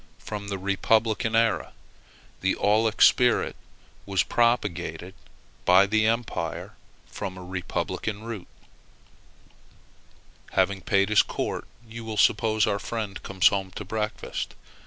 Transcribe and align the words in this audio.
from 0.17 0.47
the 0.47 0.57
republican 0.57 1.35
era. 1.35 1.73
The 2.39 2.55
aulic 2.55 3.03
spirit 3.03 3.55
was 4.07 4.23
propagated 4.23 5.13
by 5.63 5.85
the 5.85 6.07
Empire, 6.07 6.73
but 7.05 7.13
from 7.13 7.37
a 7.37 7.43
republican 7.43 8.23
root. 8.23 8.47
Having 10.53 10.81
paid 10.81 11.09
his 11.09 11.21
court, 11.21 11.67
you 11.87 12.03
will 12.03 12.17
suppose 12.17 12.63
that 12.65 12.71
our 12.71 12.79
friend 12.79 13.21
comes 13.21 13.49
home 13.49 13.69
to 13.75 13.85
breakfast. 13.85 14.55